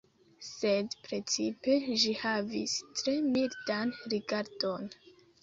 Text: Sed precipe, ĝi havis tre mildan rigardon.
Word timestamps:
Sed 0.43 0.95
precipe, 1.07 1.75
ĝi 2.05 2.15
havis 2.23 2.75
tre 3.03 3.15
mildan 3.29 3.95
rigardon. 4.17 4.91